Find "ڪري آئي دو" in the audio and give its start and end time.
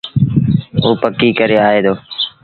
1.39-1.93